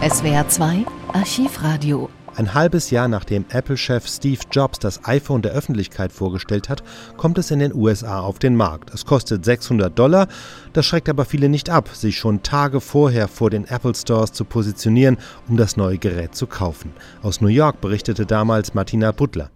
[0.00, 2.08] SWR 2 Archivradio.
[2.36, 6.84] Ein halbes Jahr nachdem Apple-Chef Steve Jobs das iPhone der Öffentlichkeit vorgestellt hat,
[7.16, 8.94] kommt es in den USA auf den Markt.
[8.94, 10.28] Es kostet 600 Dollar,
[10.72, 14.44] das schreckt aber viele nicht ab, sich schon Tage vorher vor den Apple Stores zu
[14.44, 16.92] positionieren, um das neue Gerät zu kaufen.
[17.22, 19.50] Aus New York berichtete damals Martina Butler.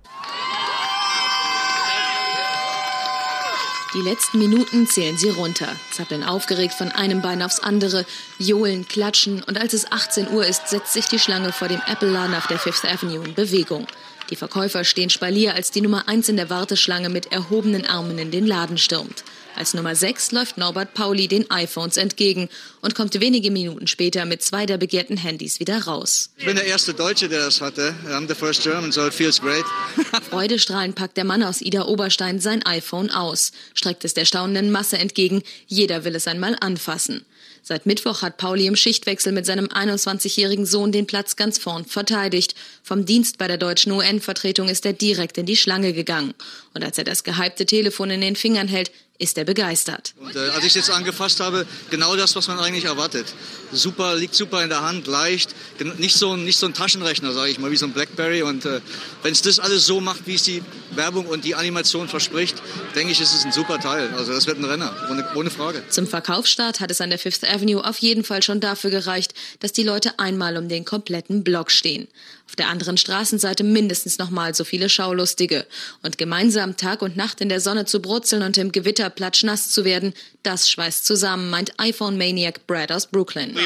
[3.95, 8.07] Die letzten Minuten zählen sie runter, zappeln aufgeregt von einem Bein aufs andere,
[8.39, 12.35] johlen, klatschen und als es 18 Uhr ist, setzt sich die Schlange vor dem Apple-Laden
[12.35, 13.87] auf der Fifth Avenue in Bewegung.
[14.31, 18.31] Die Verkäufer stehen Spalier, als die Nummer 1 in der Warteschlange mit erhobenen Armen in
[18.31, 19.25] den Laden stürmt.
[19.63, 22.49] Als Nummer 6 läuft Norbert Pauli den iPhones entgegen
[22.81, 26.31] und kommt wenige Minuten später mit zwei der begehrten Handys wieder raus.
[26.37, 27.95] Ich bin der erste Deutsche, der das hatte.
[28.09, 29.65] I'm the first German, so it feels great.
[30.31, 34.99] Freudestrahlend packt der Mann aus Ida Oberstein sein iPhone aus, streckt es der staunenden Masse
[34.99, 35.45] entgegen.
[35.69, 37.25] Jeder will es einmal anfassen.
[37.65, 42.57] Seit Mittwoch hat Pauli im Schichtwechsel mit seinem 21-jährigen Sohn den Platz ganz vorn verteidigt.
[42.83, 46.35] Vom Dienst bei der deutschen UN-Vertretung ist er direkt in die Schlange gegangen.
[46.75, 48.91] Und als er das gehypte Telefon in den Fingern hält,
[49.23, 50.15] ist er begeistert.
[50.21, 53.27] Und, äh, als ich es jetzt angefasst habe, genau das, was man eigentlich erwartet.
[53.71, 55.55] Super, liegt super in der Hand, leicht,
[55.99, 58.43] nicht so, nicht so ein Taschenrechner, sage ich mal, wie so ein Blackberry.
[58.43, 58.81] Und äh,
[59.23, 62.61] wenn es das alles so macht, wie es die Werbung und die Animation verspricht,
[62.95, 64.13] denke ich, ist es ein super Teil.
[64.17, 65.83] Also das wird ein Renner, ohne, ohne Frage.
[65.89, 69.73] Zum Verkaufsstart hat es an der Fifth Avenue auf jeden Fall schon dafür gereicht, dass
[69.73, 72.09] die Leute einmal um den kompletten Block stehen.
[72.49, 75.65] Auf der anderen Straßenseite mindestens nochmal so viele Schaulustige.
[76.03, 79.85] Und gemeinsam Tag und Nacht in der Sonne zu brutzeln und im Gewitter platschnass zu
[79.85, 83.57] werden, das schweißt zusammen, meint iPhone-Maniac Brad aus Brooklyn.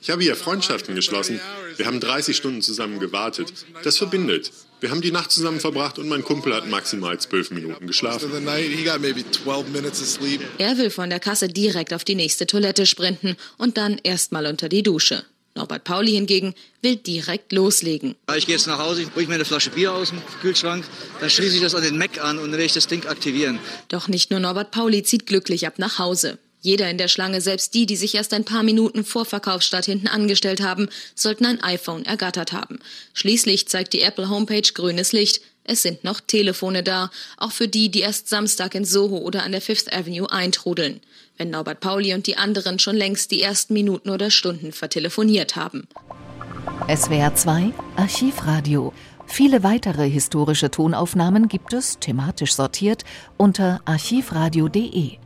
[0.00, 1.40] Ich habe hier Freundschaften geschlossen.
[1.76, 3.52] Wir haben 30 Stunden zusammen gewartet.
[3.82, 4.52] Das verbindet.
[4.80, 8.30] Wir haben die Nacht zusammen verbracht und mein Kumpel hat maximal zwölf Minuten geschlafen.
[10.58, 14.70] Er will von der Kasse direkt auf die nächste Toilette sprinten und dann erstmal unter
[14.70, 15.24] die Dusche.
[15.60, 18.16] Norbert Pauli hingegen will direkt loslegen.
[18.34, 20.86] Ich gehe jetzt nach Hause, ich bringe mir eine Flasche Bier aus dem Kühlschrank,
[21.20, 23.58] dann schließe ich das an den Mac an und dann werde ich das Ding aktivieren.
[23.88, 26.38] Doch nicht nur Norbert Pauli zieht glücklich ab nach Hause.
[26.62, 30.08] Jeder in der Schlange, selbst die, die sich erst ein paar Minuten vor Verkaufsstart hinten
[30.08, 32.78] angestellt haben, sollten ein iPhone ergattert haben.
[33.12, 35.42] Schließlich zeigt die Apple Homepage grünes Licht.
[35.64, 39.52] Es sind noch Telefone da, auch für die, die erst Samstag in Soho oder an
[39.52, 41.00] der Fifth Avenue eintrudeln.
[41.40, 45.88] Wenn Norbert Pauli und die anderen schon längst die ersten Minuten oder Stunden vertelefoniert haben.
[46.94, 48.92] SWR 2 Archivradio.
[49.24, 53.04] Viele weitere historische Tonaufnahmen gibt es, thematisch sortiert,
[53.38, 55.16] unter archivradio.de.